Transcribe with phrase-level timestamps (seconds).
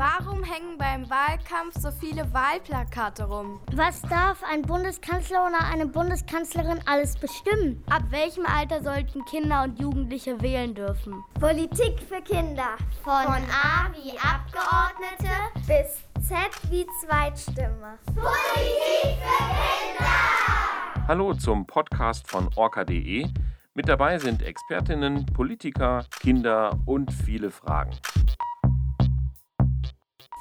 [0.00, 3.60] Warum hängen beim Wahlkampf so viele Wahlplakate rum?
[3.74, 7.84] Was darf ein Bundeskanzler oder eine Bundeskanzlerin alles bestimmen?
[7.90, 11.22] Ab welchem Alter sollten Kinder und Jugendliche wählen dürfen?
[11.38, 12.78] Politik für Kinder.
[13.04, 15.36] Von, Von A wie Abgeordnete
[15.66, 16.38] bis Z
[16.70, 17.98] wie Zweitstimme.
[18.06, 21.08] Politik für Kinder!
[21.08, 23.28] Hallo zum Podcast von orca.de.
[23.74, 27.98] Mit dabei sind Expertinnen, Politiker, Kinder und viele Fragen.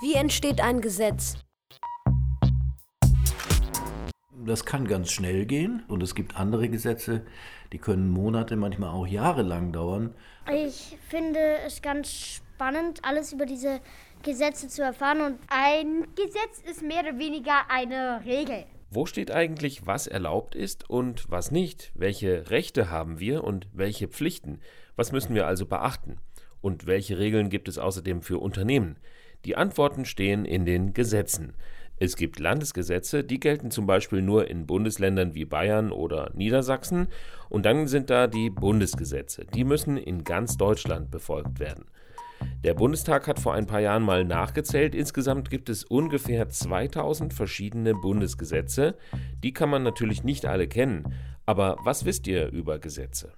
[0.02, 1.35] Wie entsteht ein Gesetz?
[4.45, 7.25] Das kann ganz schnell gehen und es gibt andere Gesetze,
[7.73, 10.16] die können Monate, manchmal auch Jahre lang dauern.
[10.49, 13.81] Ich finde es ganz spannend, alles über diese
[14.23, 18.63] Gesetze zu erfahren und ein Gesetz ist mehr oder weniger eine Regel.
[18.91, 21.91] Wo steht eigentlich, was erlaubt ist und was nicht?
[21.94, 24.61] Welche Rechte haben wir und welche Pflichten?
[24.95, 26.20] Was müssen wir also beachten?
[26.61, 28.97] Und welche Regeln gibt es außerdem für Unternehmen?
[29.45, 31.53] Die Antworten stehen in den Gesetzen.
[31.97, 37.08] Es gibt Landesgesetze, die gelten zum Beispiel nur in Bundesländern wie Bayern oder Niedersachsen,
[37.49, 41.86] und dann sind da die Bundesgesetze, die müssen in ganz Deutschland befolgt werden.
[42.64, 44.95] Der Bundestag hat vor ein paar Jahren mal nachgezählt.
[44.95, 48.95] Insgesamt gibt es ungefähr 2000 verschiedene Bundesgesetze.
[49.44, 51.14] Die kann man natürlich nicht alle kennen.
[51.45, 53.33] Aber was wisst ihr über Gesetze?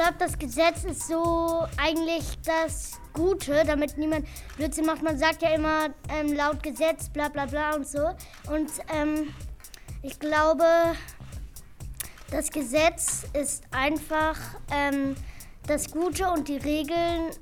[0.00, 4.26] Glaube, das Gesetz ist so eigentlich das Gute, damit niemand
[4.56, 5.02] Blödsinn macht.
[5.02, 8.06] Man sagt ja immer ähm, laut Gesetz, bla bla bla und so.
[8.50, 9.34] Und ähm,
[10.02, 10.64] ich glaube,
[12.30, 14.38] das Gesetz ist einfach
[14.72, 15.16] ähm,
[15.66, 17.32] das Gute und die Regeln,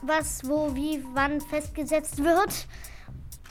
[0.00, 2.66] was, wo, wie, wann festgesetzt wird,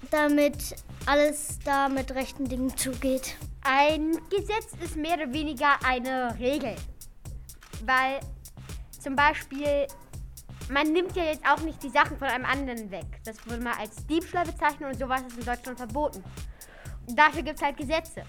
[0.09, 3.35] damit alles da mit rechten Dingen zugeht.
[3.61, 6.75] Ein Gesetz ist mehr oder weniger eine Regel.
[7.86, 8.20] Weil
[9.00, 9.88] zum Beispiel,
[10.70, 13.05] man nimmt ja jetzt auch nicht die Sachen von einem anderen weg.
[13.23, 16.23] Das würde man als Diebstahl bezeichnen und sowas ist in Deutschland verboten.
[17.08, 18.23] Dafür gibt es halt Gesetze.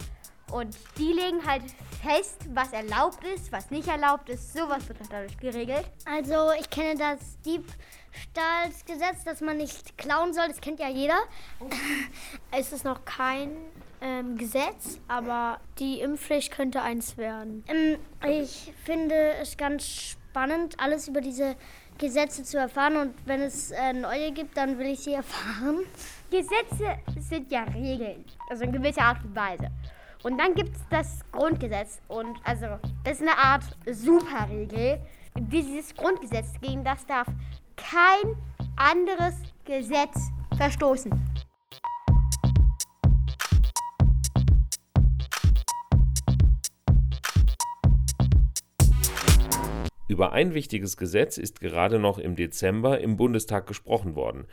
[0.53, 1.62] Und die legen halt
[2.03, 4.53] fest, was erlaubt ist, was nicht erlaubt ist.
[4.53, 5.84] Sowas wird halt dadurch geregelt.
[6.04, 10.48] Also ich kenne das Diebstahlsgesetz, dass man nicht klauen soll.
[10.48, 11.19] Das kennt ja jeder.
[12.50, 13.50] Es ist noch kein
[14.00, 17.64] ähm, Gesetz, aber die Impfpflicht könnte eins werden.
[17.69, 21.56] Ähm, ich finde es ganz spannend, alles über diese
[21.98, 22.97] Gesetze zu erfahren.
[22.97, 25.81] Und wenn es äh, neue gibt, dann will ich sie erfahren.
[26.31, 29.70] Gesetze sind ja Regeln, also in gewisser Art und Weise.
[30.24, 32.00] Und dann gibt es das Grundgesetz.
[32.08, 32.66] Und also,
[33.04, 35.00] das ist eine Art Superregel.
[35.38, 37.28] Dieses Grundgesetz, gegen das darf
[37.76, 38.36] kein
[38.76, 39.34] anderes
[39.64, 41.12] Gesetz verstoßen.
[50.08, 54.46] Über ein wichtiges Gesetz ist gerade noch im Dezember im Bundestag gesprochen worden.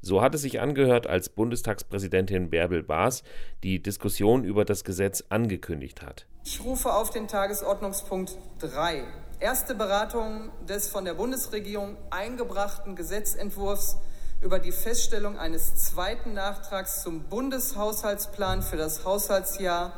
[0.00, 3.22] So hat es sich angehört, als Bundestagspräsidentin Bärbel Baas
[3.62, 6.26] die Diskussion über das Gesetz angekündigt hat.
[6.44, 9.02] Ich rufe auf den Tagesordnungspunkt 3.
[9.40, 13.96] Erste Beratung des von der Bundesregierung eingebrachten Gesetzentwurfs
[14.40, 19.92] über die Feststellung eines zweiten Nachtrags zum Bundeshaushaltsplan für das Haushaltsjahr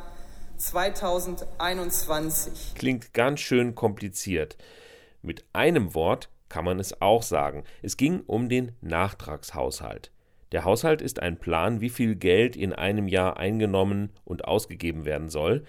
[0.57, 2.73] 2021.
[2.75, 4.57] Klingt ganz schön kompliziert.
[5.21, 7.63] Mit einem Wort kann man es auch sagen.
[7.81, 10.11] Es ging um den Nachtragshaushalt.
[10.51, 15.29] Der Haushalt ist ein Plan, wie viel Geld in einem Jahr eingenommen und ausgegeben werden
[15.29, 15.63] soll.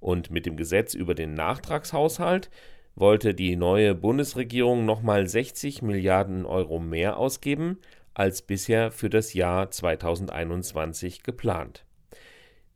[0.00, 2.50] Und mit dem Gesetz über den Nachtragshaushalt
[2.96, 7.78] wollte die neue Bundesregierung nochmal 60 Milliarden Euro mehr ausgeben
[8.12, 11.84] als bisher für das Jahr 2021 geplant.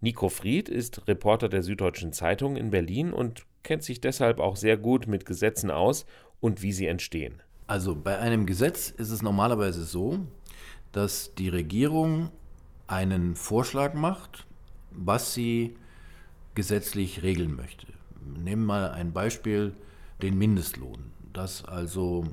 [0.00, 4.76] Nico Fried ist Reporter der Süddeutschen Zeitung in Berlin und kennt sich deshalb auch sehr
[4.76, 6.04] gut mit Gesetzen aus
[6.41, 7.41] und wie sie entstehen.
[7.69, 10.19] Also bei einem Gesetz ist es normalerweise so,
[10.91, 12.32] dass die Regierung
[12.88, 14.44] einen Vorschlag macht,
[14.91, 15.76] was sie
[16.56, 17.86] gesetzlich regeln möchte.
[18.42, 19.72] Nehmen wir mal ein Beispiel,
[20.21, 22.24] den Mindestlohn, dass also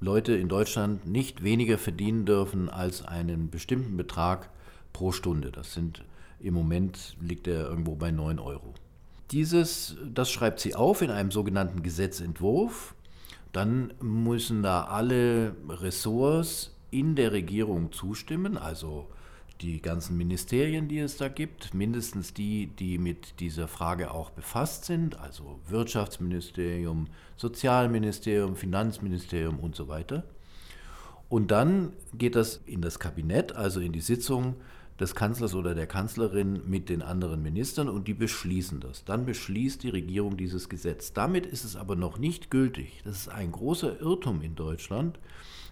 [0.00, 4.48] Leute in Deutschland nicht weniger verdienen dürfen als einen bestimmten Betrag
[4.94, 5.52] pro Stunde.
[5.52, 6.02] Das sind
[6.40, 8.72] im Moment liegt er irgendwo bei 9 Euro.
[9.30, 12.94] Dieses, das schreibt sie auf in einem sogenannten Gesetzentwurf.
[13.52, 19.08] Dann müssen da alle Ressorts in der Regierung zustimmen, also
[19.60, 24.84] die ganzen Ministerien, die es da gibt, mindestens die, die mit dieser Frage auch befasst
[24.84, 30.24] sind, also Wirtschaftsministerium, Sozialministerium, Finanzministerium und so weiter.
[31.28, 34.54] Und dann geht das in das Kabinett, also in die Sitzung
[35.00, 39.04] des Kanzlers oder der Kanzlerin mit den anderen Ministern und die beschließen das.
[39.04, 41.12] Dann beschließt die Regierung dieses Gesetz.
[41.12, 43.00] Damit ist es aber noch nicht gültig.
[43.04, 45.18] Das ist ein großer Irrtum in Deutschland,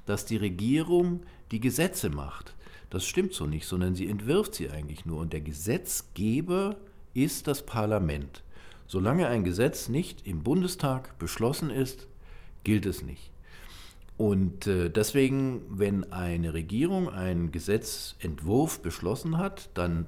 [0.07, 2.55] dass die Regierung die Gesetze macht.
[2.89, 5.21] Das stimmt so nicht, sondern sie entwirft sie eigentlich nur.
[5.21, 6.77] Und der Gesetzgeber
[7.15, 8.45] ist das Parlament.
[8.87, 12.07] Solange ein Gesetz nicht im Bundestag beschlossen ist,
[12.63, 13.33] gilt es nicht.
[14.17, 20.07] Und äh, deswegen, wenn eine Regierung einen Gesetzentwurf beschlossen hat, dann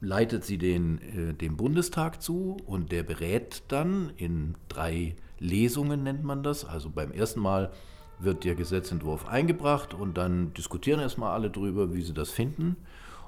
[0.00, 6.22] leitet sie den äh, dem Bundestag zu und der berät dann in drei Lesungen nennt
[6.22, 6.64] man das.
[6.64, 7.70] Also beim ersten Mal
[8.18, 12.76] wird der Gesetzentwurf eingebracht und dann diskutieren erstmal alle drüber, wie sie das finden.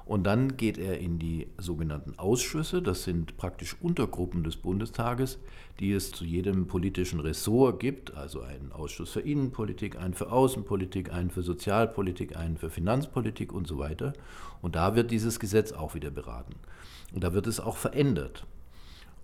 [0.05, 5.39] Und dann geht er in die sogenannten Ausschüsse, das sind praktisch Untergruppen des Bundestages,
[5.79, 11.13] die es zu jedem politischen Ressort gibt, also einen Ausschuss für Innenpolitik, einen für Außenpolitik,
[11.13, 14.13] einen für Sozialpolitik, einen für Finanzpolitik und so weiter.
[14.61, 16.55] Und da wird dieses Gesetz auch wieder beraten.
[17.13, 18.45] Und da wird es auch verändert.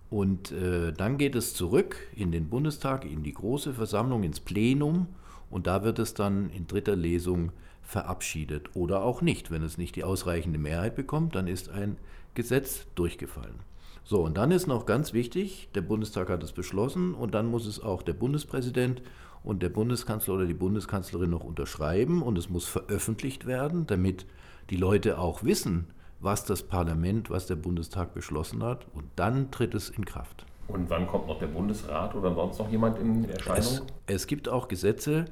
[0.10, 5.08] Und äh, dann geht es zurück in den Bundestag, in die große Versammlung, ins Plenum
[5.50, 7.52] und da wird es dann in dritter Lesung
[7.90, 9.50] verabschiedet oder auch nicht.
[9.50, 11.98] Wenn es nicht die ausreichende Mehrheit bekommt, dann ist ein
[12.36, 13.60] Gesetz durchgefallen.
[14.04, 17.66] So, und dann ist noch ganz wichtig, der Bundestag hat es beschlossen und dann muss
[17.66, 19.02] es auch der Bundespräsident
[19.44, 24.28] und der Bundeskanzler oder die Bundeskanzlerin noch unterschreiben und es muss veröffentlicht werden, damit
[24.70, 25.88] die Leute auch wissen,
[26.20, 30.46] was das Parlament, was der Bundestag beschlossen hat und dann tritt es in Kraft.
[30.68, 33.60] Und wann kommt noch der Bundesrat oder sonst noch jemand in Erscheinung?
[33.60, 35.26] Es, es gibt auch Gesetze,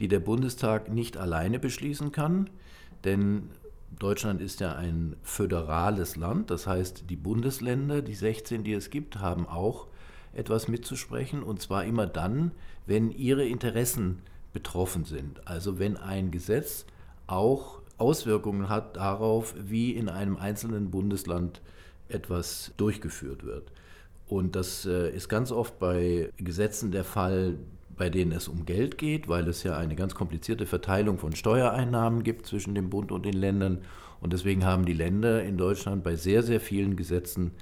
[0.00, 2.50] die der Bundestag nicht alleine beschließen kann,
[3.04, 3.50] denn
[3.98, 9.18] Deutschland ist ja ein föderales Land, das heißt, die Bundesländer, die 16, die es gibt,
[9.18, 9.86] haben auch
[10.34, 12.52] etwas mitzusprechen und zwar immer dann,
[12.86, 14.22] wenn ihre Interessen
[14.52, 15.46] betroffen sind.
[15.46, 16.86] Also wenn ein Gesetz
[17.26, 21.60] auch Auswirkungen hat darauf, wie in einem einzelnen Bundesland
[22.08, 23.70] etwas durchgeführt wird.
[24.26, 27.58] Und das äh, ist ganz oft bei Gesetzen der Fall,
[27.96, 32.22] bei denen es um Geld geht, weil es ja eine ganz komplizierte Verteilung von Steuereinnahmen
[32.22, 33.78] gibt zwischen dem Bund und den Ländern.
[34.20, 37.52] Und deswegen haben die Länder in Deutschland bei sehr, sehr vielen Gesetzen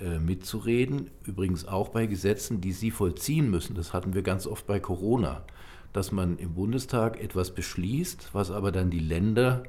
[0.00, 1.10] äh, mitzureden.
[1.24, 3.74] Übrigens auch bei Gesetzen, die sie vollziehen müssen.
[3.74, 5.42] Das hatten wir ganz oft bei Corona,
[5.92, 9.64] dass man im Bundestag etwas beschließt, was aber dann die Länder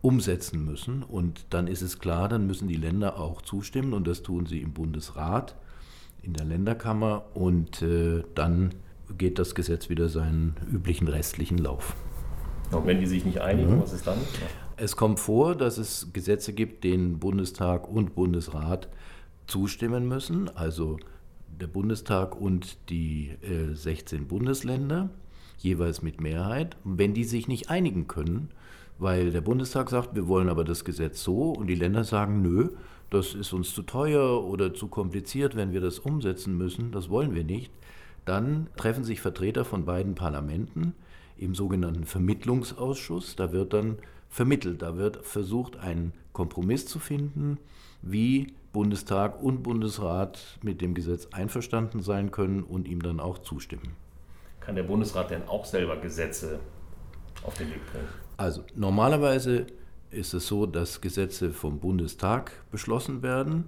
[0.00, 1.02] umsetzen müssen.
[1.02, 4.60] Und dann ist es klar, dann müssen die Länder auch zustimmen und das tun sie
[4.60, 5.56] im Bundesrat
[6.22, 8.74] in der Länderkammer und äh, dann
[9.18, 11.94] geht das Gesetz wieder seinen üblichen restlichen Lauf.
[12.70, 13.82] Und wenn die sich nicht einigen, mhm.
[13.82, 14.18] was ist dann?
[14.76, 18.88] Es kommt vor, dass es Gesetze gibt, denen Bundestag und Bundesrat
[19.46, 20.98] zustimmen müssen, also
[21.48, 25.10] der Bundestag und die äh, 16 Bundesländer,
[25.58, 26.76] jeweils mit Mehrheit.
[26.84, 28.50] Und wenn die sich nicht einigen können,
[28.98, 32.70] weil der Bundestag sagt, wir wollen aber das Gesetz so und die Länder sagen, nö,
[33.10, 37.34] das ist uns zu teuer oder zu kompliziert, wenn wir das umsetzen müssen, das wollen
[37.34, 37.72] wir nicht,
[38.28, 40.94] dann treffen sich Vertreter von beiden Parlamenten
[41.36, 43.36] im sogenannten Vermittlungsausschuss.
[43.36, 43.98] Da wird dann
[44.28, 47.58] vermittelt, da wird versucht, einen Kompromiss zu finden,
[48.02, 53.96] wie Bundestag und Bundesrat mit dem Gesetz einverstanden sein können und ihm dann auch zustimmen.
[54.60, 56.60] Kann der Bundesrat denn auch selber Gesetze
[57.42, 58.08] auf den Weg bringen?
[58.36, 59.66] Also normalerweise
[60.10, 63.64] ist es so, dass Gesetze vom Bundestag beschlossen werden,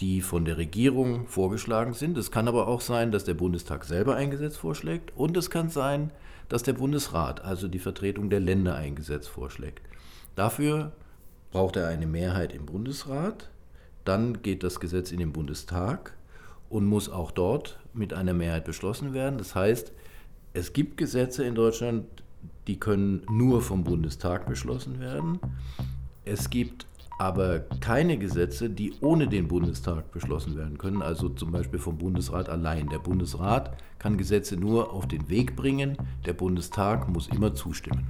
[0.00, 2.16] die von der Regierung vorgeschlagen sind.
[2.16, 5.68] Es kann aber auch sein, dass der Bundestag selber ein Gesetz vorschlägt und es kann
[5.68, 6.10] sein,
[6.48, 9.82] dass der Bundesrat, also die Vertretung der Länder, ein Gesetz vorschlägt.
[10.34, 10.92] Dafür
[11.52, 13.50] braucht er eine Mehrheit im Bundesrat,
[14.04, 16.14] dann geht das Gesetz in den Bundestag
[16.70, 19.38] und muss auch dort mit einer Mehrheit beschlossen werden.
[19.38, 19.92] Das heißt,
[20.54, 22.06] es gibt Gesetze in Deutschland,
[22.66, 25.38] die können nur vom Bundestag beschlossen werden.
[26.24, 26.86] Es gibt
[27.20, 32.48] aber keine Gesetze, die ohne den Bundestag beschlossen werden können, also zum Beispiel vom Bundesrat
[32.48, 32.88] allein.
[32.88, 38.06] Der Bundesrat kann Gesetze nur auf den Weg bringen, der Bundestag muss immer zustimmen.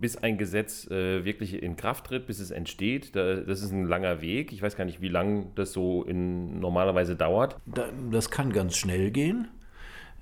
[0.00, 3.84] bis ein Gesetz äh, wirklich in Kraft tritt, bis es entsteht, da, das ist ein
[3.84, 4.52] langer Weg.
[4.52, 7.58] Ich weiß gar nicht, wie lange das so in, normalerweise dauert.
[7.66, 9.48] Da, das kann ganz schnell gehen.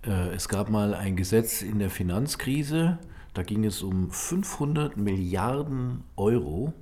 [0.06, 2.98] Äh, es gab mal ein Gesetz in der Finanzkrise,
[3.34, 6.72] da ging es um 500 Milliarden Euro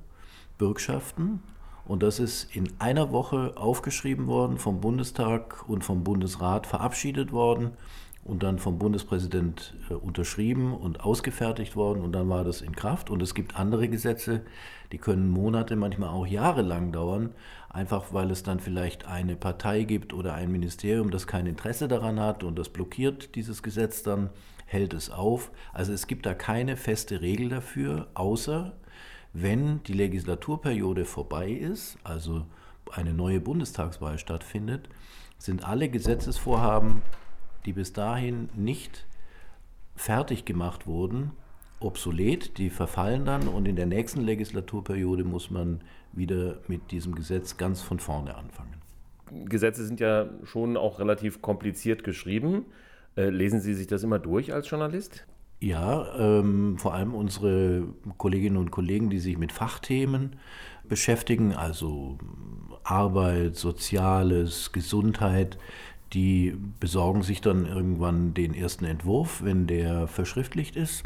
[0.58, 1.42] Bürgschaften.
[1.86, 7.72] Und das ist in einer Woche aufgeschrieben worden, vom Bundestag und vom Bundesrat verabschiedet worden.
[8.24, 13.10] Und dann vom Bundespräsident äh, unterschrieben und ausgefertigt worden und dann war das in Kraft.
[13.10, 14.42] Und es gibt andere Gesetze,
[14.92, 17.34] die können Monate, manchmal auch jahrelang dauern,
[17.68, 22.18] einfach weil es dann vielleicht eine Partei gibt oder ein Ministerium, das kein Interesse daran
[22.18, 24.30] hat und das blockiert dieses Gesetz dann,
[24.66, 25.50] hält es auf.
[25.74, 28.72] Also es gibt da keine feste Regel dafür, außer
[29.34, 32.46] wenn die Legislaturperiode vorbei ist, also
[32.90, 34.88] eine neue Bundestagswahl stattfindet,
[35.38, 37.02] sind alle Gesetzesvorhaben
[37.66, 39.06] die bis dahin nicht
[39.96, 41.32] fertig gemacht wurden,
[41.80, 47.56] obsolet, die verfallen dann und in der nächsten Legislaturperiode muss man wieder mit diesem Gesetz
[47.56, 48.74] ganz von vorne anfangen.
[49.46, 52.66] Gesetze sind ja schon auch relativ kompliziert geschrieben.
[53.16, 55.26] Äh, lesen Sie sich das immer durch als Journalist?
[55.60, 60.36] Ja, ähm, vor allem unsere Kolleginnen und Kollegen, die sich mit Fachthemen
[60.86, 62.18] beschäftigen, also
[62.82, 65.58] Arbeit, Soziales, Gesundheit,
[66.14, 71.02] die besorgen sich dann irgendwann den ersten Entwurf, wenn der verschriftlicht ist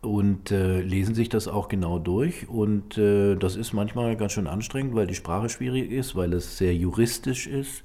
[0.00, 2.48] und äh, lesen sich das auch genau durch.
[2.48, 6.56] Und äh, das ist manchmal ganz schön anstrengend, weil die Sprache schwierig ist, weil es
[6.56, 7.82] sehr juristisch ist.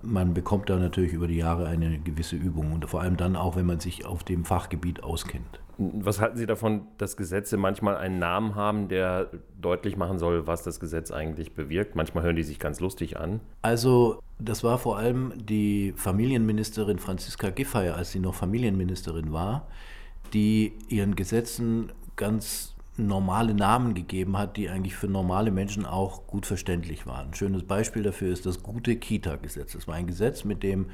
[0.00, 3.56] Man bekommt da natürlich über die Jahre eine gewisse Übung und vor allem dann auch,
[3.56, 5.60] wenn man sich auf dem Fachgebiet auskennt.
[5.78, 9.30] Was halten Sie davon, dass Gesetze manchmal einen Namen haben, der
[9.60, 11.94] deutlich machen soll, was das Gesetz eigentlich bewirkt?
[11.94, 13.40] Manchmal hören die sich ganz lustig an.
[13.62, 19.68] Also, das war vor allem die Familienministerin Franziska Giffey, als sie noch Familienministerin war,
[20.32, 26.44] die ihren Gesetzen ganz normale Namen gegeben hat, die eigentlich für normale Menschen auch gut
[26.44, 27.28] verständlich waren.
[27.28, 29.74] Ein schönes Beispiel dafür ist das gute Kita-Gesetz.
[29.74, 30.86] Das war ein Gesetz, mit dem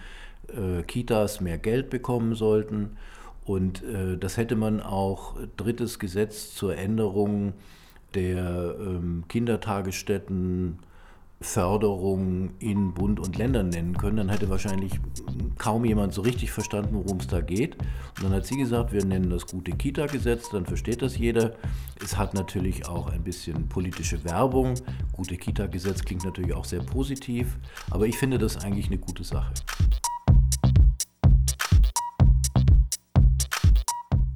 [0.49, 2.99] äh, Kitas mehr Geld bekommen sollten
[3.45, 7.53] und äh, das hätte man auch drittes Gesetz zur Änderung
[8.15, 10.79] der ähm, Kindertagesstätten
[12.61, 14.93] in Bund und Ländern nennen können, dann hätte wahrscheinlich
[15.59, 17.77] kaum jemand so richtig verstanden, worum es da geht.
[18.17, 21.55] Und dann hat sie gesagt, wir nennen das gute Kita-Gesetz, dann versteht das jeder.
[22.03, 24.75] Es hat natürlich auch ein bisschen politische Werbung.
[25.13, 27.59] Gute Kita-Gesetz klingt natürlich auch sehr positiv,
[27.91, 29.53] aber ich finde das eigentlich eine gute Sache.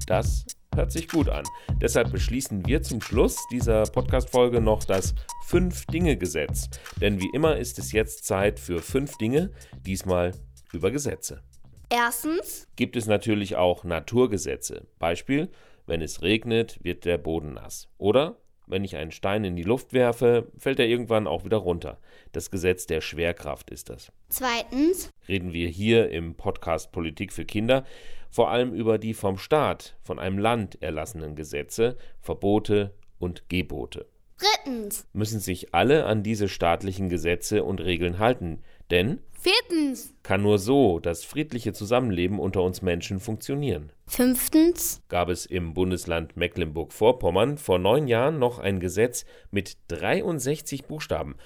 [0.09, 1.43] Das hört sich gut an.
[1.79, 5.13] Deshalb beschließen wir zum Schluss dieser Podcast-Folge noch das
[5.45, 6.67] Fünf-Dinge-Gesetz.
[6.99, 9.51] Denn wie immer ist es jetzt Zeit für fünf Dinge,
[9.85, 10.31] diesmal
[10.73, 11.43] über Gesetze.
[11.91, 14.87] Erstens gibt es natürlich auch Naturgesetze.
[14.97, 15.51] Beispiel,
[15.85, 17.87] wenn es regnet, wird der Boden nass.
[17.99, 18.37] Oder
[18.69, 21.97] wenn ich einen Stein in die Luft werfe, fällt er irgendwann auch wieder runter.
[22.31, 24.11] Das Gesetz der Schwerkraft ist das.
[24.29, 27.83] Zweitens reden wir hier im Podcast Politik für Kinder
[28.29, 34.05] vor allem über die vom Staat, von einem Land erlassenen Gesetze, Verbote und Gebote.
[34.37, 40.59] Drittens müssen sich alle an diese staatlichen Gesetze und Regeln halten, denn Viertens kann nur
[40.59, 43.93] so das friedliche Zusammenleben unter uns Menschen funktionieren.
[44.05, 51.37] Fünftens gab es im Bundesland Mecklenburg-Vorpommern vor neun Jahren noch ein Gesetz mit 63 Buchstaben.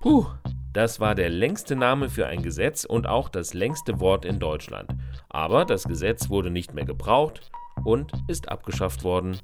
[0.00, 0.26] Puh,
[0.73, 4.88] das war der längste Name für ein Gesetz und auch das längste Wort in Deutschland.
[5.28, 7.50] Aber das Gesetz wurde nicht mehr gebraucht
[7.85, 9.40] und ist abgeschafft worden.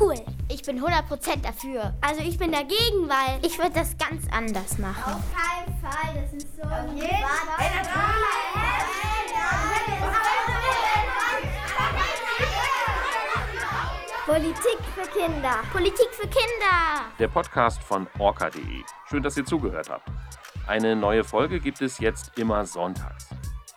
[0.00, 0.14] Cool.
[0.48, 1.94] Ich bin 100% dafür.
[2.00, 5.14] Also ich bin dagegen, weil ich würde das ganz anders machen.
[5.14, 6.98] Auf keinen Fall, das ist so ein
[14.26, 15.58] Politik für Kinder.
[15.70, 17.04] Politik für Kinder.
[17.18, 18.82] Der Podcast von orca.de.
[19.08, 20.08] Schön, dass ihr zugehört habt.
[20.66, 23.33] Eine neue Folge gibt es jetzt immer sonntags.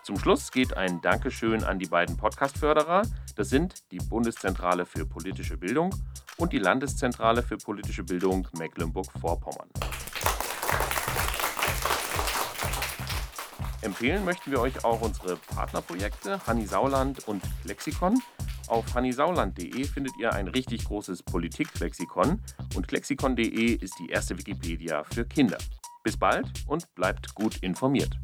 [0.08, 3.02] Zum Schluss geht ein Dankeschön an die beiden Podcast-Förderer.
[3.36, 5.94] Das sind die Bundeszentrale für politische Bildung
[6.38, 9.68] und die Landeszentrale für politische Bildung Mecklenburg-Vorpommern.
[13.82, 18.18] Empfehlen möchten wir euch auch unsere Partnerprojekte Hanni Sauland und Lexikon.
[18.68, 22.40] Auf hannisauland.de findet ihr ein richtig großes Politiklexikon
[22.74, 25.58] und klexikon.de ist die erste Wikipedia für Kinder.
[26.02, 28.16] Bis bald und bleibt gut informiert.